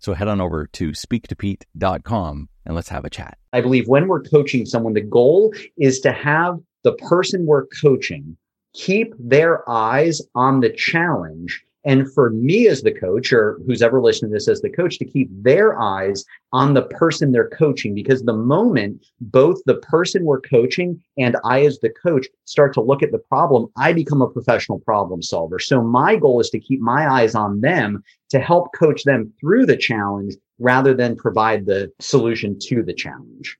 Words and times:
So 0.00 0.14
head 0.14 0.28
on 0.28 0.40
over 0.40 0.66
to 0.66 0.90
speaktopete.com 0.90 2.48
and 2.66 2.74
let's 2.74 2.88
have 2.88 3.04
a 3.04 3.10
chat. 3.10 3.38
I 3.52 3.60
believe 3.60 3.86
when 3.88 4.08
we're 4.08 4.22
coaching 4.22 4.66
someone, 4.66 4.94
the 4.94 5.00
goal 5.00 5.54
is 5.76 6.00
to 6.00 6.12
have 6.12 6.58
the 6.82 6.92
person 6.94 7.46
we're 7.46 7.66
coaching 7.66 8.36
keep 8.72 9.14
their 9.18 9.68
eyes 9.68 10.20
on 10.34 10.60
the 10.60 10.70
challenge 10.70 11.64
and 11.84 12.12
for 12.12 12.30
me 12.30 12.66
as 12.68 12.82
the 12.82 12.92
coach, 12.92 13.32
or 13.32 13.58
who's 13.66 13.82
ever 13.82 14.00
listening 14.00 14.30
to 14.30 14.36
this 14.36 14.48
as 14.48 14.60
the 14.60 14.70
coach, 14.70 14.98
to 14.98 15.04
keep 15.04 15.28
their 15.42 15.78
eyes 15.80 16.24
on 16.52 16.74
the 16.74 16.82
person 16.82 17.32
they're 17.32 17.48
coaching, 17.48 17.94
because 17.94 18.22
the 18.22 18.32
moment 18.32 19.06
both 19.20 19.58
the 19.66 19.76
person 19.76 20.24
we're 20.24 20.40
coaching 20.40 21.00
and 21.16 21.36
I 21.44 21.64
as 21.64 21.78
the 21.78 21.90
coach 21.90 22.26
start 22.44 22.74
to 22.74 22.82
look 22.82 23.02
at 23.02 23.12
the 23.12 23.18
problem, 23.18 23.68
I 23.76 23.92
become 23.92 24.20
a 24.22 24.28
professional 24.28 24.80
problem 24.80 25.22
solver. 25.22 25.58
So 25.58 25.82
my 25.82 26.16
goal 26.16 26.40
is 26.40 26.50
to 26.50 26.60
keep 26.60 26.80
my 26.80 27.10
eyes 27.10 27.34
on 27.34 27.60
them 27.60 28.02
to 28.30 28.40
help 28.40 28.68
coach 28.74 29.04
them 29.04 29.32
through 29.40 29.66
the 29.66 29.76
challenge 29.76 30.34
rather 30.58 30.94
than 30.94 31.16
provide 31.16 31.66
the 31.66 31.90
solution 32.00 32.58
to 32.60 32.82
the 32.82 32.94
challenge. 32.94 33.56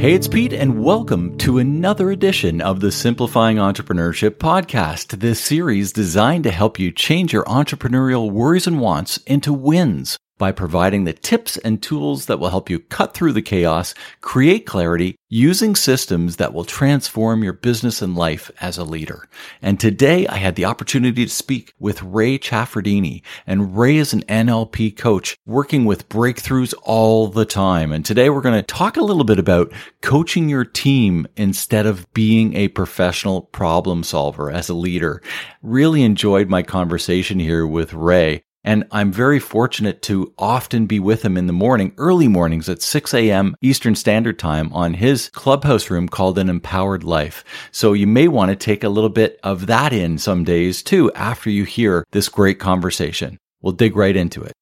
Hey, 0.00 0.14
it's 0.14 0.28
Pete, 0.28 0.54
and 0.54 0.82
welcome 0.82 1.36
to 1.36 1.58
another 1.58 2.10
edition 2.10 2.62
of 2.62 2.80
the 2.80 2.90
Simplifying 2.90 3.58
Entrepreneurship 3.58 4.36
Podcast. 4.38 5.20
This 5.20 5.44
series 5.44 5.92
designed 5.92 6.44
to 6.44 6.50
help 6.50 6.78
you 6.78 6.90
change 6.90 7.34
your 7.34 7.44
entrepreneurial 7.44 8.30
worries 8.30 8.66
and 8.66 8.80
wants 8.80 9.18
into 9.26 9.52
wins 9.52 10.16
by 10.40 10.50
providing 10.50 11.04
the 11.04 11.12
tips 11.12 11.58
and 11.58 11.82
tools 11.82 12.24
that 12.24 12.40
will 12.40 12.48
help 12.48 12.70
you 12.70 12.78
cut 12.78 13.12
through 13.12 13.34
the 13.34 13.42
chaos, 13.42 13.94
create 14.22 14.64
clarity, 14.64 15.14
using 15.28 15.76
systems 15.76 16.36
that 16.36 16.54
will 16.54 16.64
transform 16.64 17.44
your 17.44 17.52
business 17.52 18.00
and 18.00 18.16
life 18.16 18.50
as 18.58 18.78
a 18.78 18.82
leader. 18.82 19.28
And 19.60 19.78
today 19.78 20.26
I 20.26 20.36
had 20.36 20.56
the 20.56 20.64
opportunity 20.64 21.26
to 21.26 21.30
speak 21.30 21.74
with 21.78 22.02
Ray 22.02 22.38
Ciafardini. 22.38 23.22
And 23.46 23.76
Ray 23.76 23.98
is 23.98 24.14
an 24.14 24.22
NLP 24.22 24.96
coach 24.96 25.36
working 25.44 25.84
with 25.84 26.08
breakthroughs 26.08 26.72
all 26.84 27.28
the 27.28 27.44
time. 27.44 27.92
And 27.92 28.02
today 28.02 28.30
we're 28.30 28.40
going 28.40 28.54
to 28.54 28.62
talk 28.62 28.96
a 28.96 29.04
little 29.04 29.24
bit 29.24 29.38
about 29.38 29.70
coaching 30.00 30.48
your 30.48 30.64
team 30.64 31.28
instead 31.36 31.84
of 31.84 32.10
being 32.14 32.56
a 32.56 32.68
professional 32.68 33.42
problem 33.42 34.02
solver 34.02 34.50
as 34.50 34.70
a 34.70 34.74
leader. 34.74 35.22
Really 35.62 36.02
enjoyed 36.02 36.48
my 36.48 36.62
conversation 36.62 37.38
here 37.38 37.66
with 37.66 37.92
Ray. 37.92 38.42
And 38.62 38.84
I'm 38.90 39.10
very 39.10 39.38
fortunate 39.38 40.02
to 40.02 40.34
often 40.38 40.86
be 40.86 41.00
with 41.00 41.24
him 41.24 41.36
in 41.36 41.46
the 41.46 41.52
morning, 41.52 41.94
early 41.96 42.28
mornings 42.28 42.68
at 42.68 42.82
6 42.82 43.14
a.m. 43.14 43.54
Eastern 43.62 43.94
Standard 43.94 44.38
Time 44.38 44.72
on 44.72 44.94
his 44.94 45.30
clubhouse 45.30 45.88
room 45.90 46.08
called 46.08 46.38
An 46.38 46.50
Empowered 46.50 47.02
Life. 47.02 47.42
So 47.72 47.94
you 47.94 48.06
may 48.06 48.28
want 48.28 48.50
to 48.50 48.56
take 48.56 48.84
a 48.84 48.88
little 48.88 49.10
bit 49.10 49.40
of 49.42 49.66
that 49.66 49.92
in 49.92 50.18
some 50.18 50.44
days 50.44 50.82
too 50.82 51.10
after 51.14 51.48
you 51.48 51.64
hear 51.64 52.04
this 52.12 52.28
great 52.28 52.58
conversation. 52.58 53.38
We'll 53.62 53.72
dig 53.72 53.96
right 53.96 54.16
into 54.16 54.42
it. 54.42 54.52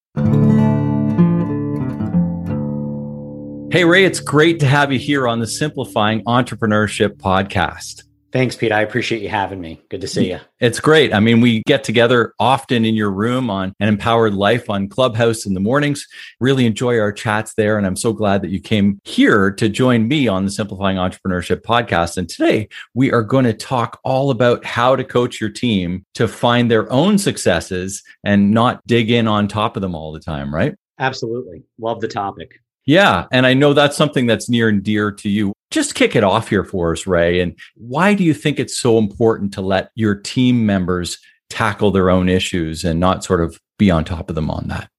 Hey, 3.71 3.85
Ray, 3.85 4.05
it's 4.05 4.21
great 4.21 4.61
to 4.61 4.67
have 4.67 4.93
you 4.93 4.99
here 4.99 5.29
on 5.29 5.41
the 5.41 5.47
Simplifying 5.47 6.25
Entrepreneurship 6.25 7.19
podcast. 7.19 8.08
Thanks, 8.30 8.56
Pete. 8.56 8.72
I 8.72 8.83
appreciate 8.83 9.22
you 9.22 9.30
having 9.30 9.61
me. 9.61 9.80
Good 9.89 10.02
to 10.02 10.08
see 10.08 10.28
you. 10.28 10.40
It's 10.61 10.80
great. 10.80 11.14
I 11.14 11.20
mean, 11.20 11.40
we 11.40 11.62
get 11.66 11.83
together 11.83 12.34
often 12.39 12.84
in 12.84 12.94
your 12.94 13.11
room 13.11 13.48
on 13.48 13.72
an 13.80 13.89
empowered 13.89 14.34
life 14.34 14.68
on 14.68 14.89
Clubhouse 14.89 15.46
in 15.46 15.55
the 15.55 15.61
mornings. 15.61 16.06
Really 16.39 16.66
enjoy 16.66 16.98
our 16.98 17.11
chats 17.11 17.55
there. 17.55 17.78
And 17.78 17.86
I'm 17.86 17.96
so 17.96 18.12
glad 18.12 18.42
that 18.42 18.50
you 18.50 18.61
came 18.61 19.00
here 19.05 19.50
to 19.52 19.68
join 19.70 20.08
me 20.08 20.28
on 20.28 20.44
the 20.44 20.50
Simplifying 20.50 20.98
Entrepreneurship 20.98 21.62
podcast. 21.62 22.18
And 22.18 22.28
today 22.28 22.68
we 22.92 23.11
are 23.12 23.22
going 23.22 23.46
to 23.46 23.55
talk 23.55 23.98
all 24.05 24.30
about 24.30 24.62
how 24.62 24.95
to 24.95 25.05
coach 25.05 25.40
your 25.40 25.50
team 25.50 26.05
to 26.14 26.28
find 26.28 26.70
their 26.70 26.90
own 26.92 27.16
successes 27.16 28.02
and 28.24 28.50
not 28.50 28.86
dig 28.86 29.10
in 29.10 29.27
on 29.27 29.48
top 29.48 29.74
of 29.74 29.80
them 29.80 29.95
all 29.95 30.12
the 30.12 30.20
time, 30.20 30.55
right? 30.55 30.74
Absolutely. 30.98 31.62
Love 31.78 32.00
the 32.00 32.08
topic. 32.08 32.60
Yeah. 32.84 33.27
And 33.33 33.46
I 33.46 33.55
know 33.55 33.74
that's 33.74 33.96
something 33.96 34.27
that's 34.27 34.48
near 34.48 34.68
and 34.68 34.83
dear 34.83 35.12
to 35.12 35.28
you. 35.28 35.52
Just 35.78 35.94
kick 35.94 36.16
it 36.16 36.24
off 36.24 36.48
here 36.48 36.64
for 36.64 36.90
us, 36.90 37.06
Ray. 37.06 37.39
And 37.39 37.56
why 37.77 38.12
do 38.12 38.24
you 38.24 38.34
think 38.34 38.58
it's 38.58 38.77
so 38.77 38.98
important 38.98 39.55
to 39.55 39.61
let 39.61 39.92
your 39.94 40.16
team 40.16 40.66
members 40.66 41.18
tackle 41.50 41.92
their 41.92 42.11
own 42.11 42.28
issues 42.28 42.83
and 42.83 42.98
not 42.98 43.22
sort 43.22 43.40
of 43.40 43.61
be 43.78 43.89
on 43.89 44.05
top 44.05 44.28
of 44.28 44.34
them 44.34 44.50
on 44.50 44.66
that? 44.66 44.90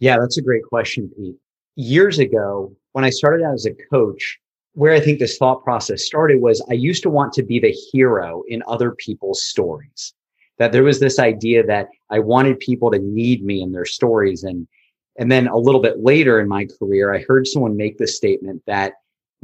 Yeah, 0.00 0.18
that's 0.18 0.36
a 0.36 0.42
great 0.42 0.64
question, 0.64 1.08
Pete. 1.16 1.36
Years 1.76 2.18
ago, 2.18 2.74
when 2.94 3.04
I 3.04 3.10
started 3.10 3.44
out 3.44 3.54
as 3.54 3.64
a 3.64 3.76
coach, 3.92 4.36
where 4.72 4.92
I 4.92 4.98
think 4.98 5.20
this 5.20 5.38
thought 5.38 5.62
process 5.62 6.04
started 6.04 6.42
was 6.42 6.60
I 6.68 6.74
used 6.74 7.04
to 7.04 7.10
want 7.10 7.32
to 7.34 7.44
be 7.44 7.60
the 7.60 7.70
hero 7.92 8.42
in 8.48 8.60
other 8.66 8.90
people's 8.90 9.40
stories. 9.40 10.14
That 10.58 10.72
there 10.72 10.82
was 10.82 10.98
this 10.98 11.20
idea 11.20 11.64
that 11.64 11.90
I 12.10 12.18
wanted 12.18 12.58
people 12.58 12.90
to 12.90 12.98
need 12.98 13.44
me 13.44 13.62
in 13.62 13.70
their 13.70 13.84
stories 13.84 14.42
and 14.42 14.66
and 15.16 15.30
then 15.30 15.46
a 15.46 15.56
little 15.56 15.80
bit 15.80 16.02
later 16.02 16.40
in 16.40 16.48
my 16.48 16.66
career, 16.76 17.14
I 17.14 17.22
heard 17.28 17.46
someone 17.46 17.76
make 17.76 17.98
the 17.98 18.08
statement 18.08 18.64
that 18.66 18.94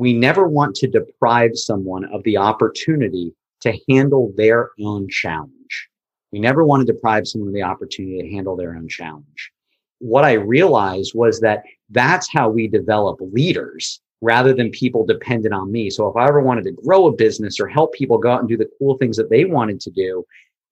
we 0.00 0.15
never 0.15 0.49
want 0.49 0.75
to 0.75 0.87
deprive 0.87 1.50
someone 1.53 2.06
of 2.06 2.22
the 2.22 2.38
opportunity 2.38 3.34
to 3.61 3.78
handle 3.87 4.33
their 4.34 4.71
own 4.81 5.06
challenge. 5.11 5.88
We 6.33 6.38
never 6.38 6.65
want 6.65 6.87
to 6.87 6.91
deprive 6.91 7.28
someone 7.28 7.49
of 7.49 7.55
the 7.55 7.65
opportunity 7.65 8.22
to 8.22 8.34
handle 8.34 8.56
their 8.56 8.75
own 8.75 8.88
challenge. 8.88 9.53
What 9.99 10.25
I 10.25 10.33
realized 10.33 11.12
was 11.15 11.38
that 11.41 11.65
that's 11.91 12.33
how 12.33 12.49
we 12.49 12.66
develop 12.66 13.19
leaders 13.21 14.00
rather 14.22 14.55
than 14.55 14.71
people 14.71 15.05
dependent 15.05 15.53
on 15.53 15.71
me. 15.71 15.91
So 15.91 16.09
if 16.09 16.17
I 16.17 16.27
ever 16.27 16.41
wanted 16.41 16.65
to 16.65 16.72
grow 16.72 17.06
a 17.06 17.12
business 17.12 17.61
or 17.61 17.69
help 17.69 17.93
people 17.93 18.17
go 18.17 18.31
out 18.31 18.41
and 18.41 18.49
do 18.49 18.56
the 18.56 18.71
cool 18.78 18.97
things 18.97 19.19
that 19.19 19.28
they 19.28 19.44
wanted 19.44 19.81
to 19.81 19.91
do, 19.91 20.25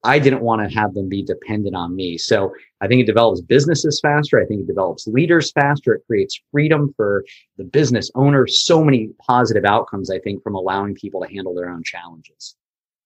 I 0.04 0.19
didn't 0.19 0.42
want 0.42 0.62
to 0.62 0.75
have 0.78 0.94
them 0.94 1.09
be 1.09 1.22
dependent 1.22 1.75
on 1.75 1.97
me. 1.97 2.19
So 2.19 2.53
I 2.81 2.86
think 2.86 3.03
it 3.03 3.06
develops 3.06 3.41
businesses 3.41 4.00
faster. 4.00 4.41
I 4.41 4.47
think 4.47 4.62
it 4.62 4.66
develops 4.66 5.06
leaders 5.06 5.50
faster. 5.50 5.94
It 5.94 6.03
creates 6.06 6.41
freedom 6.53 6.92
for 6.97 7.25
the 7.56 7.64
business 7.64 8.10
owner. 8.14 8.47
So 8.47 8.84
many 8.84 9.10
positive 9.26 9.64
outcomes, 9.64 10.10
I 10.10 10.19
think, 10.20 10.42
from 10.42 10.54
allowing 10.54 10.94
people 10.94 11.22
to 11.22 11.32
handle 11.32 11.54
their 11.54 11.69
own 11.69 11.82
challenges. 11.82 12.54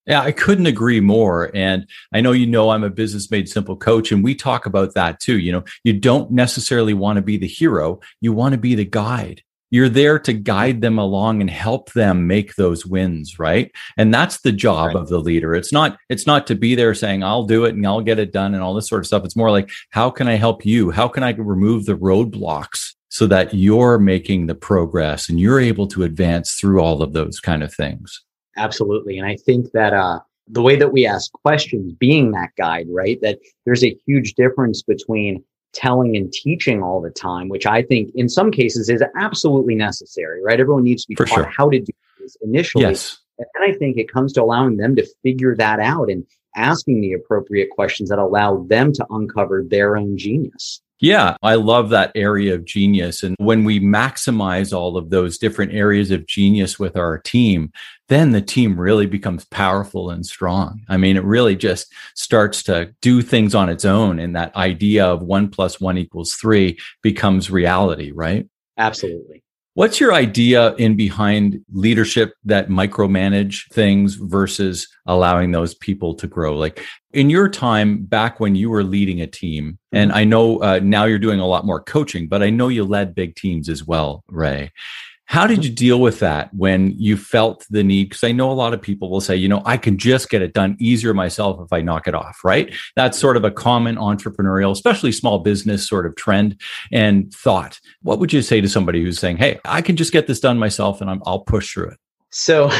Yeah, 0.06 0.20
I 0.20 0.32
couldn't 0.32 0.66
agree 0.66 1.00
more. 1.00 1.50
And 1.54 1.86
I 2.12 2.20
know 2.20 2.32
you 2.32 2.46
know 2.46 2.70
I'm 2.70 2.82
a 2.82 2.90
business 2.90 3.30
made 3.30 3.48
simple 3.48 3.76
coach, 3.76 4.10
and 4.10 4.22
we 4.22 4.34
talk 4.34 4.66
about 4.66 4.94
that 4.94 5.20
too. 5.20 5.38
You 5.38 5.52
know, 5.52 5.64
you 5.84 5.92
don't 5.92 6.32
necessarily 6.32 6.92
want 6.92 7.16
to 7.16 7.22
be 7.22 7.36
the 7.36 7.46
hero, 7.46 8.00
you 8.20 8.32
want 8.32 8.52
to 8.52 8.58
be 8.58 8.74
the 8.74 8.84
guide 8.84 9.42
you're 9.72 9.88
there 9.88 10.18
to 10.18 10.34
guide 10.34 10.82
them 10.82 10.98
along 10.98 11.40
and 11.40 11.48
help 11.48 11.92
them 11.94 12.26
make 12.26 12.54
those 12.54 12.86
wins 12.86 13.38
right? 13.38 13.72
And 13.96 14.12
that's 14.12 14.42
the 14.42 14.52
job 14.52 14.88
right. 14.88 14.96
of 14.96 15.08
the 15.08 15.18
leader. 15.18 15.54
It's 15.54 15.72
not 15.72 15.98
it's 16.08 16.26
not 16.26 16.46
to 16.46 16.54
be 16.54 16.74
there 16.76 16.94
saying 16.94 17.24
i'll 17.24 17.44
do 17.44 17.64
it 17.64 17.74
and 17.74 17.84
i'll 17.86 18.02
get 18.02 18.18
it 18.18 18.32
done 18.32 18.54
and 18.54 18.62
all 18.62 18.74
this 18.74 18.88
sort 18.88 19.00
of 19.00 19.06
stuff. 19.06 19.24
It's 19.24 19.34
more 19.34 19.50
like 19.50 19.70
how 19.90 20.10
can 20.10 20.28
i 20.28 20.34
help 20.34 20.64
you? 20.64 20.90
How 20.90 21.08
can 21.08 21.22
i 21.22 21.30
remove 21.32 21.86
the 21.86 21.96
roadblocks 21.96 22.94
so 23.08 23.26
that 23.26 23.52
you're 23.52 23.98
making 23.98 24.46
the 24.46 24.54
progress 24.54 25.28
and 25.28 25.40
you're 25.40 25.60
able 25.60 25.86
to 25.88 26.04
advance 26.04 26.54
through 26.54 26.80
all 26.80 27.02
of 27.02 27.14
those 27.14 27.40
kind 27.40 27.62
of 27.62 27.74
things? 27.74 28.22
Absolutely. 28.56 29.18
And 29.18 29.26
i 29.26 29.36
think 29.36 29.72
that 29.72 29.94
uh 29.94 30.20
the 30.48 30.62
way 30.62 30.76
that 30.76 30.92
we 30.92 31.06
ask 31.06 31.32
questions 31.32 31.94
being 31.94 32.32
that 32.32 32.50
guide 32.58 32.86
right 32.90 33.18
that 33.22 33.38
there's 33.64 33.84
a 33.84 33.96
huge 34.06 34.34
difference 34.34 34.82
between 34.82 35.42
telling 35.72 36.16
and 36.16 36.32
teaching 36.32 36.82
all 36.82 37.00
the 37.00 37.10
time, 37.10 37.48
which 37.48 37.66
I 37.66 37.82
think 37.82 38.10
in 38.14 38.28
some 38.28 38.50
cases 38.50 38.88
is 38.88 39.02
absolutely 39.18 39.74
necessary, 39.74 40.42
right? 40.42 40.60
Everyone 40.60 40.84
needs 40.84 41.02
to 41.02 41.08
be 41.08 41.14
For 41.14 41.24
taught 41.24 41.34
sure. 41.34 41.44
how 41.44 41.70
to 41.70 41.80
do 41.80 41.92
this 42.20 42.36
initially. 42.42 42.84
Yes. 42.84 43.18
And 43.38 43.46
I 43.64 43.76
think 43.76 43.96
it 43.96 44.12
comes 44.12 44.32
to 44.34 44.42
allowing 44.42 44.76
them 44.76 44.94
to 44.96 45.06
figure 45.22 45.56
that 45.56 45.80
out 45.80 46.10
and 46.10 46.24
asking 46.54 47.00
the 47.00 47.14
appropriate 47.14 47.70
questions 47.70 48.10
that 48.10 48.18
allow 48.18 48.62
them 48.64 48.92
to 48.92 49.06
uncover 49.10 49.64
their 49.66 49.96
own 49.96 50.16
genius. 50.18 50.82
Yeah, 51.02 51.36
I 51.42 51.56
love 51.56 51.90
that 51.90 52.12
area 52.14 52.54
of 52.54 52.64
genius. 52.64 53.24
And 53.24 53.34
when 53.40 53.64
we 53.64 53.80
maximize 53.80 54.72
all 54.72 54.96
of 54.96 55.10
those 55.10 55.36
different 55.36 55.74
areas 55.74 56.12
of 56.12 56.26
genius 56.26 56.78
with 56.78 56.96
our 56.96 57.18
team, 57.18 57.72
then 58.08 58.30
the 58.30 58.40
team 58.40 58.78
really 58.78 59.06
becomes 59.06 59.44
powerful 59.46 60.10
and 60.10 60.24
strong. 60.24 60.80
I 60.88 60.98
mean, 60.98 61.16
it 61.16 61.24
really 61.24 61.56
just 61.56 61.92
starts 62.14 62.62
to 62.64 62.94
do 63.02 63.20
things 63.20 63.52
on 63.52 63.68
its 63.68 63.84
own. 63.84 64.20
And 64.20 64.36
that 64.36 64.54
idea 64.54 65.04
of 65.04 65.22
one 65.22 65.48
plus 65.48 65.80
one 65.80 65.98
equals 65.98 66.34
three 66.34 66.78
becomes 67.02 67.50
reality, 67.50 68.12
right? 68.12 68.46
Absolutely. 68.78 69.42
What's 69.74 70.00
your 70.00 70.12
idea 70.12 70.74
in 70.74 70.96
behind 70.96 71.64
leadership 71.72 72.34
that 72.44 72.68
micromanage 72.68 73.72
things 73.72 74.16
versus 74.16 74.86
allowing 75.06 75.52
those 75.52 75.74
people 75.74 76.14
to 76.16 76.26
grow? 76.26 76.54
Like 76.54 76.84
in 77.14 77.30
your 77.30 77.48
time 77.48 78.04
back 78.04 78.38
when 78.38 78.54
you 78.54 78.68
were 78.68 78.84
leading 78.84 79.22
a 79.22 79.26
team, 79.26 79.78
and 79.90 80.10
mm-hmm. 80.10 80.18
I 80.18 80.24
know 80.24 80.62
uh, 80.62 80.80
now 80.82 81.04
you're 81.04 81.18
doing 81.18 81.40
a 81.40 81.46
lot 81.46 81.64
more 81.64 81.82
coaching, 81.82 82.28
but 82.28 82.42
I 82.42 82.50
know 82.50 82.68
you 82.68 82.84
led 82.84 83.14
big 83.14 83.34
teams 83.34 83.70
as 83.70 83.82
well, 83.82 84.24
Ray. 84.28 84.72
How 85.26 85.46
did 85.46 85.60
mm-hmm. 85.60 85.62
you 85.64 85.70
deal 85.70 86.00
with 86.00 86.18
that 86.20 86.52
when 86.52 86.94
you 86.98 87.16
felt 87.16 87.66
the 87.70 87.82
need? 87.82 88.10
Because 88.10 88.24
I 88.24 88.32
know 88.32 88.50
a 88.50 88.52
lot 88.52 88.74
of 88.74 88.82
people 88.82 89.10
will 89.10 89.20
say, 89.20 89.36
you 89.36 89.48
know, 89.48 89.62
I 89.64 89.76
can 89.76 89.96
just 89.96 90.28
get 90.28 90.42
it 90.42 90.52
done 90.52 90.76
easier 90.78 91.14
myself 91.14 91.60
if 91.60 91.72
I 91.72 91.80
knock 91.80 92.06
it 92.06 92.14
off, 92.14 92.40
right? 92.44 92.74
That's 92.96 93.18
sort 93.18 93.36
of 93.36 93.44
a 93.44 93.50
common 93.50 93.96
entrepreneurial, 93.96 94.72
especially 94.72 95.12
small 95.12 95.38
business 95.38 95.88
sort 95.88 96.06
of 96.06 96.16
trend 96.16 96.60
and 96.90 97.32
thought. 97.32 97.80
What 98.02 98.18
would 98.18 98.32
you 98.32 98.42
say 98.42 98.60
to 98.60 98.68
somebody 98.68 99.02
who's 99.02 99.18
saying, 99.18 99.38
hey, 99.38 99.58
I 99.64 99.80
can 99.80 99.96
just 99.96 100.12
get 100.12 100.26
this 100.26 100.40
done 100.40 100.58
myself 100.58 101.00
and 101.00 101.08
i 101.08 101.14
will 101.24 101.40
push 101.40 101.72
through 101.72 101.90
it? 101.90 101.98
So 102.30 102.70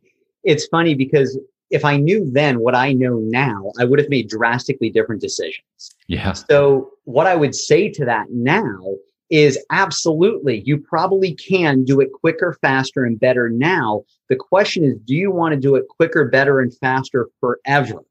it's 0.44 0.66
funny 0.66 0.94
because 0.94 1.38
if 1.70 1.84
I 1.84 1.96
knew 1.96 2.30
then 2.30 2.60
what 2.60 2.74
I 2.74 2.92
know 2.92 3.18
now, 3.22 3.72
I 3.80 3.84
would 3.84 3.98
have 3.98 4.10
made 4.10 4.28
drastically 4.28 4.90
different 4.90 5.22
decisions. 5.22 5.64
Yeah. 6.06 6.32
So 6.34 6.90
what 7.04 7.26
I 7.26 7.34
would 7.34 7.54
say 7.54 7.88
to 7.90 8.04
that 8.04 8.26
now 8.30 8.96
is 9.32 9.58
absolutely, 9.70 10.60
you 10.66 10.76
probably 10.76 11.34
can 11.34 11.84
do 11.84 12.00
it 12.00 12.12
quicker, 12.12 12.56
faster, 12.60 13.04
and 13.04 13.18
better 13.18 13.48
now. 13.48 14.04
The 14.28 14.36
question 14.36 14.84
is, 14.84 14.98
do 15.06 15.14
you 15.14 15.30
want 15.30 15.54
to 15.54 15.60
do 15.60 15.74
it 15.74 15.88
quicker, 15.88 16.26
better, 16.26 16.60
and 16.60 16.72
faster 16.76 17.28
forever? 17.40 18.02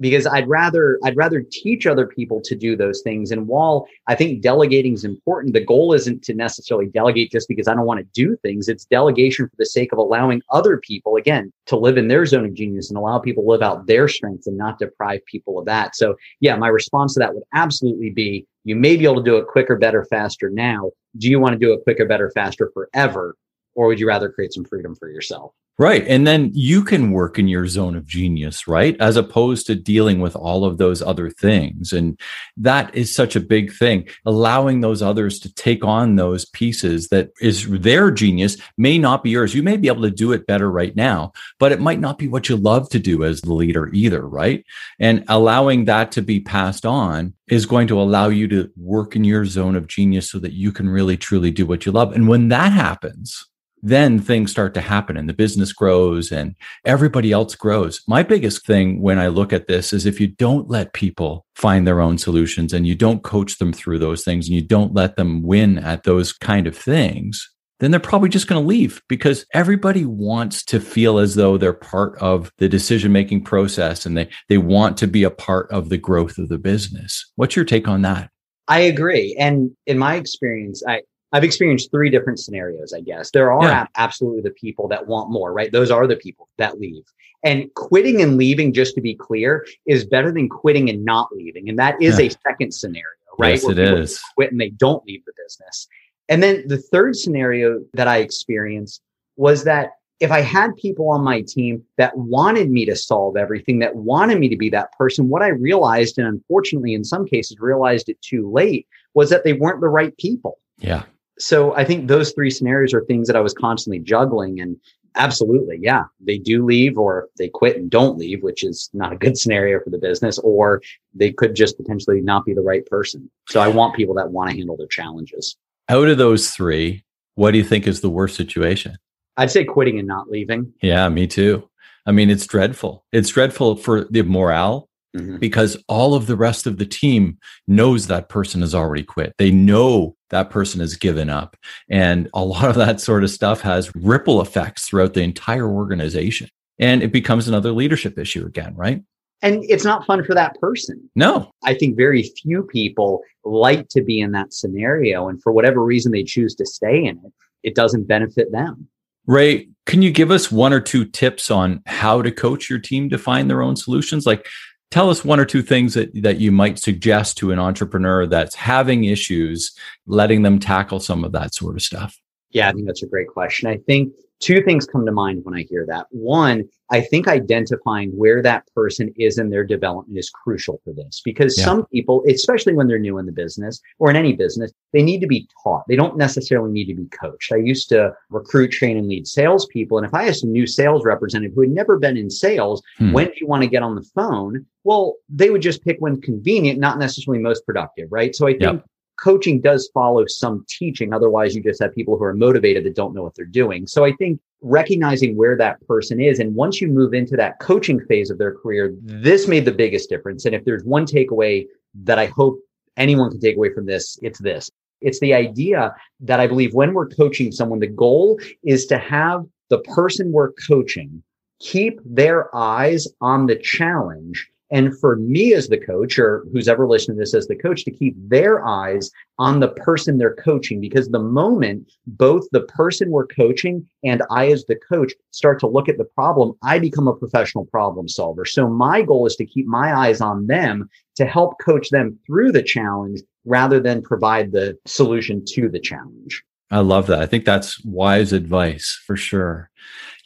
because 0.00 0.26
I'd 0.26 0.48
rather 0.48 0.98
I'd 1.04 1.16
rather 1.16 1.42
teach 1.42 1.86
other 1.86 2.06
people 2.06 2.40
to 2.44 2.56
do 2.56 2.74
those 2.74 3.02
things. 3.02 3.30
And 3.30 3.46
while 3.46 3.86
I 4.06 4.14
think 4.14 4.42
delegating 4.42 4.94
is 4.94 5.04
important, 5.04 5.52
the 5.52 5.64
goal 5.64 5.92
isn't 5.92 6.24
to 6.24 6.34
necessarily 6.34 6.86
delegate 6.86 7.30
just 7.30 7.48
because 7.48 7.68
I 7.68 7.74
don't 7.74 7.84
want 7.84 8.00
to 8.00 8.06
do 8.14 8.36
things. 8.38 8.68
It's 8.68 8.86
delegation 8.86 9.46
for 9.46 9.56
the 9.58 9.66
sake 9.66 9.92
of 9.92 9.98
allowing 9.98 10.42
other 10.50 10.78
people, 10.78 11.16
again, 11.16 11.52
to 11.66 11.76
live 11.76 11.98
in 11.98 12.08
their 12.08 12.24
zone 12.26 12.46
of 12.46 12.54
genius 12.54 12.88
and 12.88 12.96
allow 12.96 13.18
people 13.18 13.42
to 13.44 13.48
live 13.50 13.62
out 13.62 13.86
their 13.86 14.08
strengths 14.08 14.46
and 14.46 14.56
not 14.56 14.78
deprive 14.78 15.24
people 15.26 15.58
of 15.58 15.66
that. 15.66 15.94
So 15.94 16.16
yeah, 16.40 16.56
my 16.56 16.68
response 16.68 17.14
to 17.14 17.20
that 17.20 17.34
would 17.34 17.44
absolutely 17.52 18.10
be 18.10 18.46
you 18.64 18.76
may 18.76 18.96
be 18.96 19.04
able 19.04 19.16
to 19.16 19.22
do 19.22 19.36
it 19.36 19.46
quicker, 19.46 19.76
better, 19.76 20.04
faster 20.04 20.50
now. 20.50 20.90
Do 21.16 21.28
you 21.28 21.40
want 21.40 21.54
to 21.54 21.58
do 21.58 21.72
it 21.72 21.82
quicker, 21.82 22.04
better, 22.06 22.30
faster 22.34 22.70
forever? 22.72 23.36
Or 23.74 23.86
would 23.86 24.00
you 24.00 24.06
rather 24.06 24.30
create 24.30 24.52
some 24.52 24.64
freedom 24.64 24.94
for 24.94 25.08
yourself? 25.08 25.52
Right. 25.80 26.06
And 26.06 26.26
then 26.26 26.50
you 26.52 26.84
can 26.84 27.10
work 27.10 27.38
in 27.38 27.48
your 27.48 27.66
zone 27.66 27.96
of 27.96 28.04
genius, 28.04 28.68
right? 28.68 28.94
As 29.00 29.16
opposed 29.16 29.66
to 29.66 29.74
dealing 29.74 30.20
with 30.20 30.36
all 30.36 30.66
of 30.66 30.76
those 30.76 31.00
other 31.00 31.30
things. 31.30 31.94
And 31.94 32.20
that 32.58 32.94
is 32.94 33.14
such 33.14 33.34
a 33.34 33.40
big 33.40 33.72
thing. 33.72 34.06
Allowing 34.26 34.82
those 34.82 35.00
others 35.00 35.38
to 35.38 35.54
take 35.54 35.82
on 35.82 36.16
those 36.16 36.44
pieces 36.44 37.08
that 37.08 37.30
is 37.40 37.66
their 37.66 38.10
genius 38.10 38.58
may 38.76 38.98
not 38.98 39.24
be 39.24 39.30
yours. 39.30 39.54
You 39.54 39.62
may 39.62 39.78
be 39.78 39.88
able 39.88 40.02
to 40.02 40.10
do 40.10 40.32
it 40.32 40.46
better 40.46 40.70
right 40.70 40.94
now, 40.94 41.32
but 41.58 41.72
it 41.72 41.80
might 41.80 41.98
not 41.98 42.18
be 42.18 42.28
what 42.28 42.50
you 42.50 42.58
love 42.58 42.90
to 42.90 42.98
do 42.98 43.24
as 43.24 43.40
the 43.40 43.54
leader 43.54 43.88
either, 43.94 44.28
right? 44.28 44.62
And 44.98 45.24
allowing 45.28 45.86
that 45.86 46.12
to 46.12 46.20
be 46.20 46.40
passed 46.40 46.84
on 46.84 47.32
is 47.48 47.64
going 47.64 47.88
to 47.88 47.98
allow 47.98 48.28
you 48.28 48.48
to 48.48 48.70
work 48.76 49.16
in 49.16 49.24
your 49.24 49.46
zone 49.46 49.76
of 49.76 49.86
genius 49.86 50.30
so 50.30 50.40
that 50.40 50.52
you 50.52 50.72
can 50.72 50.90
really 50.90 51.16
truly 51.16 51.50
do 51.50 51.64
what 51.64 51.86
you 51.86 51.92
love. 51.92 52.12
And 52.12 52.28
when 52.28 52.48
that 52.48 52.70
happens, 52.70 53.46
then 53.82 54.18
things 54.18 54.50
start 54.50 54.74
to 54.74 54.80
happen 54.80 55.16
and 55.16 55.28
the 55.28 55.34
business 55.34 55.72
grows 55.72 56.30
and 56.30 56.54
everybody 56.84 57.32
else 57.32 57.54
grows. 57.54 58.02
My 58.06 58.22
biggest 58.22 58.66
thing 58.66 59.00
when 59.00 59.18
I 59.18 59.28
look 59.28 59.52
at 59.52 59.66
this 59.66 59.92
is 59.92 60.06
if 60.06 60.20
you 60.20 60.28
don't 60.28 60.68
let 60.68 60.92
people 60.92 61.46
find 61.54 61.86
their 61.86 62.00
own 62.00 62.18
solutions 62.18 62.72
and 62.72 62.86
you 62.86 62.94
don't 62.94 63.22
coach 63.22 63.58
them 63.58 63.72
through 63.72 63.98
those 63.98 64.24
things 64.24 64.46
and 64.46 64.54
you 64.54 64.62
don't 64.62 64.94
let 64.94 65.16
them 65.16 65.42
win 65.42 65.78
at 65.78 66.04
those 66.04 66.32
kind 66.32 66.66
of 66.66 66.76
things, 66.76 67.48
then 67.80 67.90
they're 67.90 68.00
probably 68.00 68.28
just 68.28 68.46
going 68.46 68.62
to 68.62 68.66
leave 68.66 69.02
because 69.08 69.46
everybody 69.54 70.04
wants 70.04 70.62
to 70.66 70.78
feel 70.78 71.18
as 71.18 71.34
though 71.34 71.56
they're 71.56 71.72
part 71.72 72.16
of 72.18 72.52
the 72.58 72.68
decision 72.68 73.10
making 73.10 73.42
process 73.42 74.04
and 74.04 74.16
they, 74.16 74.28
they 74.48 74.58
want 74.58 74.98
to 74.98 75.06
be 75.06 75.24
a 75.24 75.30
part 75.30 75.70
of 75.70 75.88
the 75.88 75.96
growth 75.96 76.38
of 76.38 76.48
the 76.48 76.58
business. 76.58 77.30
What's 77.36 77.56
your 77.56 77.64
take 77.64 77.88
on 77.88 78.02
that? 78.02 78.30
I 78.68 78.80
agree. 78.80 79.34
And 79.38 79.70
in 79.86 79.98
my 79.98 80.14
experience, 80.14 80.82
I, 80.86 81.02
I've 81.32 81.44
experienced 81.44 81.90
three 81.90 82.10
different 82.10 82.40
scenarios, 82.40 82.92
I 82.92 83.00
guess. 83.00 83.30
There 83.30 83.52
are 83.52 83.62
yeah. 83.62 83.86
absolutely 83.96 84.42
the 84.42 84.50
people 84.50 84.88
that 84.88 85.06
want 85.06 85.30
more, 85.30 85.52
right? 85.52 85.70
Those 85.70 85.90
are 85.90 86.06
the 86.06 86.16
people 86.16 86.48
that 86.58 86.80
leave. 86.80 87.04
And 87.44 87.72
quitting 87.74 88.20
and 88.20 88.36
leaving, 88.36 88.72
just 88.72 88.94
to 88.96 89.00
be 89.00 89.14
clear, 89.14 89.64
is 89.86 90.04
better 90.04 90.32
than 90.32 90.48
quitting 90.48 90.90
and 90.90 91.04
not 91.04 91.28
leaving. 91.32 91.68
And 91.68 91.78
that 91.78 92.00
is 92.02 92.18
yeah. 92.18 92.26
a 92.26 92.30
second 92.48 92.74
scenario, 92.74 93.04
right? 93.38 93.54
Yes, 93.54 93.64
Where 93.64 93.72
it 93.72 93.78
is. 93.78 94.20
Quit 94.34 94.50
and 94.50 94.60
they 94.60 94.70
don't 94.70 95.04
leave 95.06 95.24
the 95.24 95.32
business. 95.42 95.86
And 96.28 96.42
then 96.42 96.64
the 96.66 96.78
third 96.78 97.16
scenario 97.16 97.80
that 97.94 98.08
I 98.08 98.18
experienced 98.18 99.00
was 99.36 99.64
that 99.64 99.92
if 100.18 100.30
I 100.30 100.40
had 100.40 100.76
people 100.76 101.08
on 101.08 101.24
my 101.24 101.40
team 101.40 101.82
that 101.96 102.14
wanted 102.16 102.70
me 102.70 102.84
to 102.84 102.94
solve 102.94 103.36
everything, 103.38 103.78
that 103.78 103.96
wanted 103.96 104.38
me 104.38 104.48
to 104.50 104.56
be 104.56 104.68
that 104.70 104.92
person, 104.98 105.28
what 105.28 105.42
I 105.42 105.48
realized, 105.48 106.18
and 106.18 106.26
unfortunately 106.26 106.92
in 106.92 107.04
some 107.04 107.24
cases 107.24 107.58
realized 107.58 108.08
it 108.08 108.20
too 108.20 108.50
late, 108.50 108.86
was 109.14 109.30
that 109.30 109.44
they 109.44 109.54
weren't 109.54 109.80
the 109.80 109.88
right 109.88 110.14
people. 110.18 110.58
Yeah 110.78 111.04
so 111.40 111.74
I 111.74 111.84
think 111.84 112.08
those 112.08 112.32
three 112.32 112.50
scenarios 112.50 112.94
are 112.94 113.04
things 113.04 113.26
that 113.26 113.36
I 113.36 113.40
was 113.40 113.54
constantly 113.54 113.98
juggling. 113.98 114.60
And 114.60 114.76
absolutely, 115.16 115.78
yeah, 115.80 116.04
they 116.20 116.38
do 116.38 116.64
leave 116.64 116.98
or 116.98 117.28
they 117.38 117.48
quit 117.48 117.76
and 117.76 117.90
don't 117.90 118.18
leave, 118.18 118.42
which 118.42 118.62
is 118.62 118.90
not 118.92 119.12
a 119.12 119.16
good 119.16 119.38
scenario 119.38 119.80
for 119.80 119.90
the 119.90 119.98
business, 119.98 120.38
or 120.40 120.82
they 121.14 121.32
could 121.32 121.56
just 121.56 121.76
potentially 121.76 122.20
not 122.20 122.44
be 122.44 122.54
the 122.54 122.60
right 122.60 122.84
person. 122.86 123.30
So 123.48 123.60
I 123.60 123.68
want 123.68 123.96
people 123.96 124.14
that 124.16 124.30
want 124.30 124.50
to 124.50 124.56
handle 124.56 124.76
their 124.76 124.86
challenges. 124.86 125.56
Out 125.88 126.08
of 126.08 126.18
those 126.18 126.50
three, 126.50 127.04
what 127.34 127.52
do 127.52 127.58
you 127.58 127.64
think 127.64 127.86
is 127.86 128.02
the 128.02 128.10
worst 128.10 128.36
situation? 128.36 128.98
I'd 129.36 129.50
say 129.50 129.64
quitting 129.64 129.98
and 129.98 130.06
not 130.06 130.30
leaving. 130.30 130.72
Yeah, 130.82 131.08
me 131.08 131.26
too. 131.26 131.66
I 132.04 132.12
mean, 132.12 132.28
it's 132.28 132.46
dreadful. 132.46 133.04
It's 133.12 133.30
dreadful 133.30 133.76
for 133.76 134.04
the 134.04 134.22
morale 134.22 134.89
Mm-hmm. 135.16 135.38
because 135.38 135.76
all 135.88 136.14
of 136.14 136.28
the 136.28 136.36
rest 136.36 136.68
of 136.68 136.78
the 136.78 136.86
team 136.86 137.36
knows 137.66 138.06
that 138.06 138.28
person 138.28 138.60
has 138.60 138.76
already 138.76 139.02
quit. 139.02 139.34
They 139.38 139.50
know 139.50 140.14
that 140.28 140.50
person 140.50 140.78
has 140.78 140.94
given 140.94 141.28
up. 141.28 141.56
And 141.88 142.28
a 142.32 142.44
lot 142.44 142.68
of 142.68 142.76
that 142.76 143.00
sort 143.00 143.24
of 143.24 143.30
stuff 143.30 143.60
has 143.62 143.92
ripple 143.96 144.40
effects 144.40 144.86
throughout 144.86 145.14
the 145.14 145.22
entire 145.22 145.68
organization. 145.68 146.48
And 146.78 147.02
it 147.02 147.10
becomes 147.10 147.48
another 147.48 147.72
leadership 147.72 148.20
issue 148.20 148.46
again, 148.46 148.76
right? 148.76 149.02
And 149.42 149.64
it's 149.68 149.84
not 149.84 150.06
fun 150.06 150.22
for 150.22 150.34
that 150.36 150.54
person. 150.60 151.10
No. 151.16 151.50
I 151.64 151.74
think 151.74 151.96
very 151.96 152.22
few 152.22 152.62
people 152.62 153.22
like 153.44 153.88
to 153.88 154.02
be 154.02 154.20
in 154.20 154.30
that 154.32 154.52
scenario. 154.52 155.28
And 155.28 155.42
for 155.42 155.50
whatever 155.50 155.84
reason 155.84 156.12
they 156.12 156.22
choose 156.22 156.54
to 156.54 156.66
stay 156.66 157.04
in 157.04 157.20
it, 157.24 157.32
it 157.64 157.74
doesn't 157.74 158.06
benefit 158.06 158.52
them. 158.52 158.88
Ray, 159.26 159.68
can 159.86 160.02
you 160.02 160.10
give 160.10 160.30
us 160.30 160.50
one 160.50 160.72
or 160.72 160.80
two 160.80 161.04
tips 161.04 161.50
on 161.50 161.82
how 161.86 162.22
to 162.22 162.30
coach 162.30 162.70
your 162.70 162.78
team 162.78 163.10
to 163.10 163.18
find 163.18 163.50
their 163.50 163.62
own 163.62 163.76
solutions? 163.76 164.26
Like, 164.26 164.46
tell 164.90 165.10
us 165.10 165.24
one 165.24 165.40
or 165.40 165.44
two 165.44 165.62
things 165.62 165.94
that, 165.94 166.10
that 166.22 166.38
you 166.38 166.52
might 166.52 166.78
suggest 166.78 167.36
to 167.38 167.52
an 167.52 167.58
entrepreneur 167.58 168.26
that's 168.26 168.54
having 168.54 169.04
issues, 169.04 169.72
letting 170.06 170.42
them 170.42 170.58
tackle 170.58 171.00
some 171.00 171.24
of 171.24 171.32
that 171.32 171.54
sort 171.54 171.76
of 171.76 171.82
stuff. 171.82 172.18
Yeah, 172.50 172.68
I 172.68 172.72
think 172.72 172.86
that's 172.86 173.02
a 173.02 173.08
great 173.08 173.28
question. 173.28 173.68
I 173.68 173.76
think 173.86 174.12
two 174.40 174.62
things 174.62 174.86
come 174.86 175.06
to 175.06 175.12
mind 175.12 175.44
when 175.44 175.54
I 175.54 175.62
hear 175.68 175.86
that. 175.86 176.06
One, 176.10 176.64
I 176.90 177.02
think 177.02 177.28
identifying 177.28 178.10
where 178.10 178.42
that 178.42 178.64
person 178.74 179.12
is 179.16 179.38
in 179.38 179.50
their 179.50 179.64
development 179.64 180.18
is 180.18 180.30
crucial 180.30 180.80
for 180.82 180.92
this 180.92 181.20
because 181.24 181.56
yeah. 181.56 181.64
some 181.64 181.86
people, 181.86 182.24
especially 182.28 182.74
when 182.74 182.88
they're 182.88 182.98
new 182.98 183.18
in 183.18 183.26
the 183.26 183.32
business 183.32 183.80
or 183.98 184.10
in 184.10 184.16
any 184.16 184.32
business, 184.32 184.72
they 184.92 185.02
need 185.02 185.20
to 185.20 185.26
be 185.26 185.46
taught. 185.62 185.84
They 185.88 185.96
don't 185.96 186.16
necessarily 186.16 186.72
need 186.72 186.86
to 186.86 186.94
be 186.94 187.06
coached. 187.06 187.52
I 187.52 187.56
used 187.56 187.88
to 187.90 188.12
recruit, 188.30 188.72
train, 188.72 188.96
and 188.96 189.06
lead 189.06 189.28
salespeople. 189.28 189.98
And 189.98 190.06
if 190.06 190.14
I 190.14 190.26
asked 190.26 190.42
a 190.42 190.48
new 190.48 190.66
sales 190.66 191.04
representative 191.04 191.54
who 191.54 191.62
had 191.62 191.70
never 191.70 191.98
been 191.98 192.16
in 192.16 192.30
sales, 192.30 192.82
hmm. 192.98 193.12
when 193.12 193.26
do 193.26 193.34
you 193.40 193.46
want 193.46 193.62
to 193.62 193.68
get 193.68 193.82
on 193.82 193.94
the 193.94 194.08
phone? 194.14 194.66
Well, 194.82 195.16
they 195.28 195.50
would 195.50 195.62
just 195.62 195.84
pick 195.84 195.98
when 196.00 196.20
convenient, 196.20 196.80
not 196.80 196.98
necessarily 196.98 197.42
most 197.42 197.64
productive, 197.66 198.08
right? 198.10 198.34
So 198.34 198.48
I 198.48 198.52
think 198.52 198.62
yep 198.62 198.84
coaching 199.20 199.60
does 199.60 199.90
follow 199.92 200.26
some 200.26 200.64
teaching. 200.68 201.12
Otherwise, 201.12 201.54
you 201.54 201.62
just 201.62 201.82
have 201.82 201.94
people 201.94 202.16
who 202.16 202.24
are 202.24 202.34
motivated 202.34 202.84
that 202.84 202.96
don't 202.96 203.14
know 203.14 203.22
what 203.22 203.34
they're 203.34 203.44
doing. 203.44 203.86
So 203.86 204.04
I 204.04 204.12
think 204.12 204.40
recognizing 204.62 205.36
where 205.36 205.56
that 205.56 205.84
person 205.86 206.20
is. 206.20 206.38
And 206.38 206.54
once 206.54 206.80
you 206.80 206.88
move 206.88 207.14
into 207.14 207.36
that 207.36 207.58
coaching 207.60 208.00
phase 208.06 208.30
of 208.30 208.38
their 208.38 208.54
career, 208.54 208.94
this 209.02 209.48
made 209.48 209.64
the 209.64 209.72
biggest 209.72 210.08
difference. 210.08 210.44
And 210.44 210.54
if 210.54 210.64
there's 210.64 210.84
one 210.84 211.06
takeaway 211.06 211.66
that 212.02 212.18
I 212.18 212.26
hope 212.26 212.58
anyone 212.96 213.30
can 213.30 213.40
take 213.40 213.56
away 213.56 213.72
from 213.72 213.86
this, 213.86 214.18
it's 214.22 214.38
this. 214.38 214.70
It's 215.00 215.20
the 215.20 215.32
idea 215.32 215.94
that 216.20 216.40
I 216.40 216.46
believe 216.46 216.74
when 216.74 216.92
we're 216.92 217.08
coaching 217.08 217.52
someone, 217.52 217.80
the 217.80 217.86
goal 217.86 218.38
is 218.64 218.86
to 218.86 218.98
have 218.98 219.46
the 219.70 219.78
person 219.78 220.32
we're 220.32 220.52
coaching 220.52 221.22
keep 221.60 222.00
their 222.04 222.54
eyes 222.56 223.06
on 223.20 223.46
the 223.46 223.56
challenge 223.56 224.50
and 224.70 224.98
for 224.98 225.16
me 225.16 225.52
as 225.54 225.68
the 225.68 225.78
coach 225.78 226.18
or 226.18 226.44
who's 226.52 226.68
ever 226.68 226.86
listening 226.86 227.16
to 227.16 227.20
this 227.20 227.34
as 227.34 227.46
the 227.46 227.56
coach 227.56 227.84
to 227.84 227.90
keep 227.90 228.14
their 228.28 228.64
eyes 228.64 229.10
on 229.38 229.60
the 229.60 229.68
person 229.68 230.18
they're 230.18 230.34
coaching 230.36 230.80
because 230.80 231.08
the 231.08 231.18
moment 231.18 231.90
both 232.06 232.46
the 232.52 232.62
person 232.62 233.10
we're 233.10 233.26
coaching 233.26 233.86
and 234.04 234.22
I 234.30 234.50
as 234.50 234.64
the 234.64 234.76
coach 234.76 235.12
start 235.30 235.60
to 235.60 235.66
look 235.66 235.88
at 235.88 235.98
the 235.98 236.04
problem, 236.04 236.52
I 236.62 236.78
become 236.78 237.08
a 237.08 237.16
professional 237.16 237.66
problem 237.66 238.08
solver. 238.08 238.44
So 238.44 238.68
my 238.68 239.02
goal 239.02 239.26
is 239.26 239.36
to 239.36 239.46
keep 239.46 239.66
my 239.66 239.94
eyes 239.94 240.20
on 240.20 240.46
them 240.46 240.88
to 241.16 241.26
help 241.26 241.58
coach 241.60 241.90
them 241.90 242.18
through 242.26 242.52
the 242.52 242.62
challenge 242.62 243.20
rather 243.44 243.80
than 243.80 244.02
provide 244.02 244.52
the 244.52 244.78
solution 244.86 245.44
to 245.48 245.68
the 245.68 245.80
challenge. 245.80 246.42
I 246.70 246.80
love 246.80 247.08
that. 247.08 247.20
I 247.20 247.26
think 247.26 247.44
that's 247.44 247.84
wise 247.84 248.32
advice 248.32 249.00
for 249.06 249.16
sure. 249.16 249.70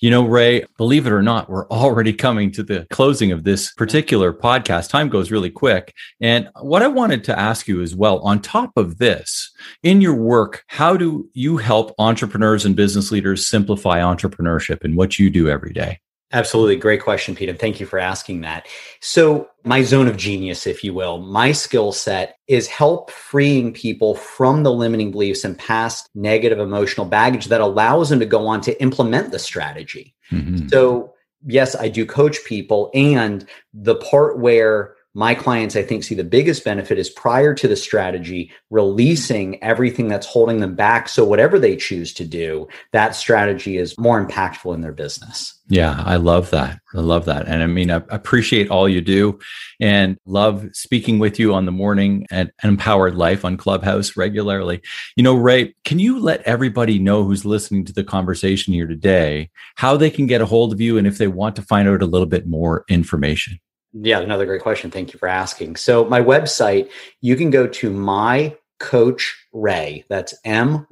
You 0.00 0.10
know, 0.10 0.24
Ray, 0.24 0.66
believe 0.76 1.06
it 1.06 1.12
or 1.12 1.22
not, 1.22 1.48
we're 1.48 1.66
already 1.68 2.12
coming 2.12 2.50
to 2.52 2.62
the 2.62 2.86
closing 2.90 3.32
of 3.32 3.44
this 3.44 3.72
particular 3.72 4.34
podcast. 4.34 4.90
Time 4.90 5.08
goes 5.08 5.30
really 5.30 5.48
quick. 5.48 5.94
And 6.20 6.50
what 6.60 6.82
I 6.82 6.88
wanted 6.88 7.24
to 7.24 7.38
ask 7.38 7.66
you 7.66 7.80
as 7.80 7.96
well, 7.96 8.18
on 8.18 8.42
top 8.42 8.72
of 8.76 8.98
this, 8.98 9.50
in 9.82 10.02
your 10.02 10.14
work, 10.14 10.64
how 10.66 10.98
do 10.98 11.30
you 11.32 11.56
help 11.56 11.94
entrepreneurs 11.98 12.66
and 12.66 12.76
business 12.76 13.10
leaders 13.10 13.48
simplify 13.48 14.00
entrepreneurship 14.00 14.84
and 14.84 14.94
what 14.94 15.18
you 15.18 15.30
do 15.30 15.48
every 15.48 15.72
day? 15.72 16.00
Absolutely. 16.34 16.74
Great 16.74 17.00
question, 17.00 17.36
Pete. 17.36 17.48
And 17.48 17.58
thank 17.58 17.78
you 17.78 17.86
for 17.86 17.98
asking 17.98 18.40
that. 18.40 18.66
So, 19.00 19.48
my 19.62 19.82
zone 19.82 20.08
of 20.08 20.16
genius, 20.16 20.66
if 20.66 20.82
you 20.82 20.92
will, 20.92 21.18
my 21.18 21.52
skill 21.52 21.92
set 21.92 22.36
is 22.48 22.66
help 22.66 23.10
freeing 23.10 23.72
people 23.72 24.16
from 24.16 24.64
the 24.64 24.72
limiting 24.72 25.12
beliefs 25.12 25.44
and 25.44 25.56
past 25.56 26.10
negative 26.16 26.58
emotional 26.58 27.06
baggage 27.06 27.46
that 27.46 27.60
allows 27.60 28.10
them 28.10 28.18
to 28.18 28.26
go 28.26 28.48
on 28.48 28.60
to 28.62 28.82
implement 28.82 29.30
the 29.30 29.38
strategy. 29.38 30.12
Mm-hmm. 30.32 30.66
So, 30.68 31.14
yes, 31.46 31.76
I 31.76 31.88
do 31.88 32.04
coach 32.04 32.44
people. 32.44 32.90
And 32.92 33.46
the 33.72 33.94
part 33.94 34.40
where 34.40 34.96
my 35.14 35.35
clients, 35.35 35.76
I 35.76 35.83
think, 35.83 36.02
see 36.02 36.16
the 36.16 36.25
biggest 36.25 36.64
benefit 36.64 36.99
is 36.99 37.09
prior 37.09 37.54
to 37.54 37.68
the 37.68 37.76
strategy, 37.76 38.50
releasing 38.71 39.62
everything 39.62 40.09
that's 40.09 40.26
holding 40.26 40.61
them 40.61 40.75
back. 40.75 41.09
So, 41.09 41.25
whatever 41.25 41.59
they 41.59 41.76
choose 41.76 42.12
to 42.14 42.25
do, 42.25 42.66
that 42.92 43.14
strategy 43.14 43.78
is 43.78 43.97
more 43.97 44.25
impactful 44.25 44.75
in 44.75 44.80
their 44.80 44.92
business. 44.92 45.54
Yeah, 45.68 46.02
I 46.04 46.16
love 46.16 46.50
that. 46.50 46.80
I 46.94 47.00
love 47.00 47.25
that. 47.25 47.47
And 47.47 47.62
I 47.62 47.66
mean, 47.66 47.90
I 47.90 47.97
appreciate 48.11 48.71
all 48.71 48.87
you 48.87 49.00
do 49.00 49.38
and 49.80 50.18
love 50.26 50.68
speaking 50.73 51.18
with 51.18 51.38
you 51.38 51.54
on 51.54 51.64
the 51.64 51.73
morning 51.73 52.26
at 52.30 52.52
Empowered 52.62 53.14
Life 53.14 53.44
on 53.47 53.56
Clubhouse 53.56 54.14
regularly. 54.14 54.83
You 55.16 55.23
know, 55.23 55.35
Ray, 55.35 55.75
can 55.85 55.99
you 55.99 56.18
let 56.18 56.42
everybody 56.42 56.99
know 56.99 57.25
who's 57.25 57.47
listening 57.47 57.87
to 57.87 57.94
the 57.94 58.04
conversation 58.04 58.75
here 58.75 58.87
today 58.87 59.50
how 59.76 59.97
they 59.97 60.11
can 60.11 60.26
get 60.26 60.42
a 60.42 60.47
hold 60.47 60.73
of 60.73 60.80
you 60.80 60.99
and 60.99 61.06
if 61.06 61.16
they 61.16 61.28
want 61.28 61.56
to 61.56 61.62
find 61.62 61.88
out 61.88 62.02
a 62.02 62.06
little 62.06 62.26
bit 62.26 62.47
more 62.47 62.85
information? 62.88 63.59
Yeah, 63.94 64.20
another 64.20 64.46
great 64.46 64.62
question. 64.62 64.90
Thank 64.90 65.12
you 65.12 65.18
for 65.20 65.28
asking. 65.28 65.76
So, 65.76 66.04
my 66.06 66.20
website, 66.20 66.90
you 67.20 67.36
can 67.36 67.50
go 67.50 67.68
to 67.68 67.90
my 67.90 68.56
coach 68.80 69.36
ray 69.52 70.04
that's 70.10 70.34
m-y-c-o-a-c-h-r-a-y 70.44 70.88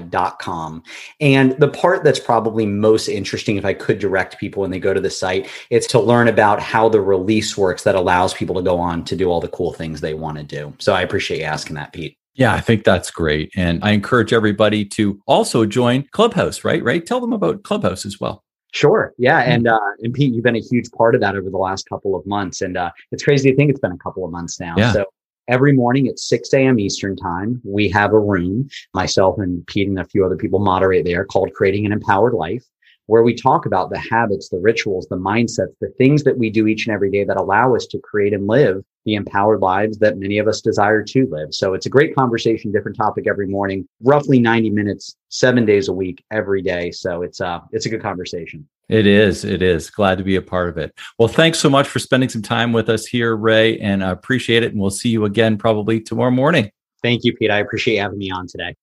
dot 0.00 0.38
com 0.40 0.82
and 1.20 1.52
the 1.52 1.68
part 1.68 2.04
that's 2.04 2.18
probably 2.20 2.66
most 2.66 3.08
interesting 3.08 3.56
if 3.56 3.64
i 3.64 3.72
could 3.72 4.00
direct 4.00 4.38
people 4.38 4.62
when 4.62 4.72
they 4.72 4.80
go 4.80 4.92
to 4.92 5.00
the 5.00 5.08
site 5.08 5.48
it's 5.70 5.86
to 5.86 6.00
learn 6.00 6.28
about 6.28 6.60
how 6.60 6.88
the 6.88 7.00
release 7.00 7.56
works 7.56 7.84
that 7.84 7.94
allows 7.94 8.34
people 8.34 8.56
to 8.56 8.62
go 8.62 8.78
on 8.78 9.04
to 9.04 9.16
do 9.16 9.30
all 9.30 9.40
the 9.40 9.48
cool 9.48 9.72
things 9.72 10.00
they 10.02 10.14
want 10.14 10.36
to 10.36 10.44
do 10.44 10.74
so 10.80 10.92
i 10.92 11.00
appreciate 11.00 11.38
you 11.38 11.44
asking 11.44 11.76
that 11.76 11.92
pete 11.92 12.18
yeah, 12.38 12.52
I 12.54 12.60
think 12.60 12.84
that's 12.84 13.10
great. 13.10 13.50
And 13.56 13.82
I 13.82 13.92
encourage 13.92 14.34
everybody 14.34 14.84
to 14.86 15.18
also 15.26 15.64
join 15.64 16.06
Clubhouse, 16.12 16.64
right? 16.64 16.84
Right? 16.84 17.06
Tell 17.06 17.20
them 17.20 17.32
about 17.32 17.62
Clubhouse 17.62 18.04
as 18.04 18.20
well. 18.20 18.44
Sure. 18.76 19.14
Yeah. 19.16 19.42
Hmm. 19.42 19.50
And 19.50 19.68
uh, 19.68 19.80
and 20.00 20.12
Pete, 20.12 20.34
you've 20.34 20.44
been 20.44 20.56
a 20.56 20.60
huge 20.60 20.90
part 20.90 21.14
of 21.14 21.22
that 21.22 21.34
over 21.34 21.48
the 21.48 21.56
last 21.56 21.88
couple 21.88 22.14
of 22.14 22.26
months. 22.26 22.60
And 22.60 22.76
uh, 22.76 22.90
it's 23.10 23.22
crazy 23.22 23.50
to 23.50 23.56
think 23.56 23.70
it's 23.70 23.80
been 23.80 23.92
a 23.92 23.98
couple 23.98 24.24
of 24.24 24.30
months 24.30 24.60
now. 24.60 24.74
Yeah. 24.76 24.92
So 24.92 25.06
every 25.48 25.72
morning 25.72 26.08
at 26.08 26.18
6 26.18 26.52
a.m. 26.52 26.78
Eastern 26.78 27.16
time, 27.16 27.62
we 27.64 27.88
have 27.88 28.12
a 28.12 28.18
room, 28.18 28.68
myself 28.92 29.38
and 29.38 29.66
Pete 29.66 29.88
and 29.88 29.98
a 29.98 30.04
few 30.04 30.26
other 30.26 30.36
people 30.36 30.58
moderate 30.58 31.06
there 31.06 31.24
called 31.24 31.54
Creating 31.54 31.86
an 31.86 31.92
Empowered 31.92 32.34
Life, 32.34 32.64
where 33.06 33.22
we 33.22 33.34
talk 33.34 33.64
about 33.64 33.88
the 33.88 33.98
habits, 33.98 34.50
the 34.50 34.58
rituals, 34.58 35.06
the 35.08 35.16
mindsets, 35.16 35.72
the 35.80 35.88
things 35.96 36.22
that 36.24 36.36
we 36.36 36.50
do 36.50 36.66
each 36.66 36.86
and 36.86 36.94
every 36.94 37.10
day 37.10 37.24
that 37.24 37.38
allow 37.38 37.74
us 37.74 37.86
to 37.86 37.98
create 38.00 38.34
and 38.34 38.46
live 38.46 38.84
the 39.06 39.14
empowered 39.14 39.60
lives 39.60 39.98
that 39.98 40.18
many 40.18 40.38
of 40.38 40.48
us 40.48 40.60
desire 40.60 41.02
to 41.02 41.26
live. 41.30 41.54
So 41.54 41.72
it's 41.72 41.86
a 41.86 41.88
great 41.88 42.14
conversation, 42.14 42.72
different 42.72 42.96
topic 42.96 43.26
every 43.26 43.46
morning, 43.46 43.88
roughly 44.02 44.38
90 44.38 44.70
minutes, 44.70 45.16
seven 45.28 45.64
days 45.64 45.88
a 45.88 45.92
week, 45.92 46.22
every 46.30 46.60
day. 46.60 46.90
So 46.90 47.22
it's 47.22 47.40
uh 47.40 47.60
it's 47.72 47.86
a 47.86 47.88
good 47.88 48.02
conversation. 48.02 48.68
It 48.88 49.06
is. 49.06 49.44
It 49.44 49.62
is. 49.62 49.90
Glad 49.90 50.18
to 50.18 50.24
be 50.24 50.36
a 50.36 50.42
part 50.42 50.68
of 50.68 50.78
it. 50.78 50.92
Well, 51.18 51.28
thanks 51.28 51.58
so 51.58 51.70
much 51.70 51.88
for 51.88 51.98
spending 51.98 52.28
some 52.28 52.42
time 52.42 52.72
with 52.72 52.88
us 52.88 53.06
here, 53.06 53.34
Ray, 53.34 53.78
and 53.78 54.04
I 54.04 54.10
appreciate 54.10 54.62
it. 54.62 54.72
And 54.72 54.80
we'll 54.80 54.90
see 54.90 55.08
you 55.08 55.24
again 55.24 55.56
probably 55.56 56.00
tomorrow 56.00 56.30
morning. 56.30 56.70
Thank 57.02 57.24
you, 57.24 57.34
Pete. 57.34 57.50
I 57.50 57.58
appreciate 57.58 57.96
having 57.96 58.18
me 58.18 58.30
on 58.30 58.46
today. 58.46 58.74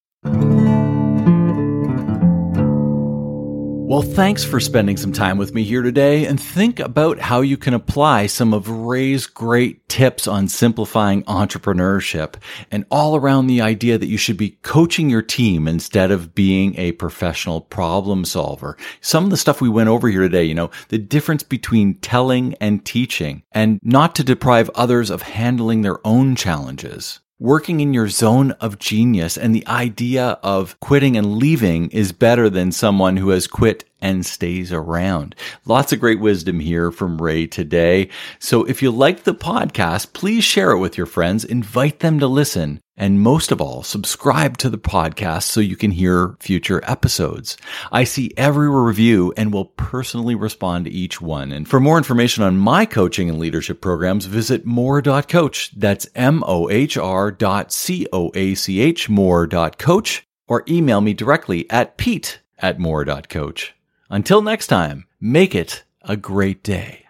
Well, 3.94 4.02
thanks 4.02 4.44
for 4.44 4.60
spending 4.60 4.98
some 4.98 5.14
time 5.14 5.38
with 5.38 5.54
me 5.54 5.62
here 5.62 5.84
today 5.84 6.26
and 6.26 6.42
think 6.42 6.80
about 6.80 7.20
how 7.20 7.42
you 7.42 7.58
can 7.58 7.76
apply 7.76 8.26
some 8.26 8.52
of 8.52 8.68
Ray's 8.68 9.28
great 9.28 9.88
tips 9.88 10.28
on 10.28 10.48
simplifying 10.48 11.22
entrepreneurship 11.26 12.34
and 12.72 12.86
all 12.90 13.16
around 13.16 13.46
the 13.46 13.62
idea 13.62 14.00
that 14.00 14.08
you 14.08 14.18
should 14.18 14.36
be 14.36 14.58
coaching 14.64 15.12
your 15.12 15.22
team 15.22 15.68
instead 15.68 16.10
of 16.10 16.34
being 16.34 16.76
a 16.76 16.94
professional 16.94 17.62
problem 17.62 18.26
solver. 18.26 18.78
Some 19.02 19.26
of 19.26 19.30
the 19.30 19.38
stuff 19.38 19.62
we 19.62 19.70
went 19.70 19.90
over 19.90 20.10
here 20.10 20.22
today, 20.22 20.44
you 20.44 20.56
know, 20.56 20.72
the 20.88 20.98
difference 20.98 21.44
between 21.44 21.94
telling 22.00 22.56
and 22.56 22.84
teaching 22.84 23.44
and 23.52 23.80
not 23.84 24.16
to 24.16 24.24
deprive 24.24 24.72
others 24.74 25.12
of 25.12 25.22
handling 25.22 25.84
their 25.84 26.00
own 26.04 26.36
challenges 26.36 27.20
working 27.44 27.82
in 27.82 27.94
your 27.94 28.08
zone 28.08 28.52
of 28.62 28.80
genius 28.80 29.38
and 29.38 29.54
the 29.54 29.68
idea 29.68 30.40
of 30.42 30.80
quitting 30.80 31.18
and 31.18 31.36
leaving 31.36 31.90
is 31.90 32.14
better 32.14 32.50
than 32.50 32.72
someone 32.72 33.18
who 33.18 33.32
has 33.32 33.48
quit 33.48 33.84
and 34.00 34.26
stays 34.26 34.72
around. 34.72 35.36
Lots 35.66 35.92
of 35.92 36.00
great 36.00 36.22
wisdom 36.22 36.62
here 36.62 36.90
from 36.90 37.22
Ray 37.22 37.46
today. 37.46 38.08
So 38.40 38.64
if 38.64 38.82
you 38.82 38.92
like 38.92 39.24
the 39.24 39.36
podcast, 39.36 40.14
please 40.14 40.46
share 40.46 40.72
it 40.72 40.80
with 40.80 40.98
your 40.98 41.06
friends, 41.06 41.44
invite 41.44 42.00
them 42.00 42.18
to 42.20 42.28
listen, 42.28 42.80
and 42.96 43.22
most 43.22 43.52
of 43.52 43.60
all, 43.60 43.82
subscribe 43.82 44.58
to 44.58 44.70
the 44.70 44.78
podcast 44.78 45.44
so 45.44 45.60
you 45.60 45.76
can 45.76 45.92
hear 45.92 46.36
future 46.40 46.82
episodes. 46.84 47.58
I 47.92 48.04
see 48.04 48.32
every 48.38 48.70
review 48.70 49.34
and 49.36 49.52
will 49.52 49.66
personally 49.66 50.36
respond 50.36 50.86
to 50.86 50.92
each 50.92 51.20
one. 51.20 51.52
And 51.52 51.68
for 51.68 51.80
more 51.80 51.98
information 51.98 52.44
on 52.44 52.58
my 52.58 52.86
coaching 52.86 53.30
and 53.30 53.40
leadership 53.40 53.82
programs, 53.82 54.26
visit 54.26 54.66
mohr.coach. 54.66 55.72
That's 55.76 56.08
M-O-H-R 56.16 57.32
dot 57.32 57.72
C-O-A-C-H, 57.72 59.10
mohr.coach, 59.10 60.28
or 60.48 60.64
email 60.68 61.02
me 61.02 61.14
directly 61.14 61.70
at 61.72 61.98
pete 61.98 62.42
at 62.60 62.78
mohr.coach. 62.78 63.74
Until 64.10 64.42
next 64.42 64.68
time, 64.68 65.06
make 65.20 65.56
it 65.56 65.84
a 66.04 66.16
great 66.16 66.62
day. 66.64 67.03